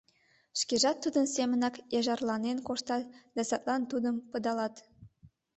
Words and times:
Шкежат 0.59 0.97
тудын 1.03 1.25
семынак 1.35 1.75
яжарланен 1.99 2.57
коштат 2.67 3.03
да 3.35 3.41
садлан 3.49 3.81
тудым 3.91 4.15
пыдалат. 4.31 4.75